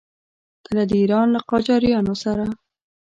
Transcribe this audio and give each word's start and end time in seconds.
کله 0.65 0.83
د 0.89 0.91
ایران 1.01 1.27
له 1.35 1.39
قاجاریانو 1.49 2.13
سره. 2.23 2.45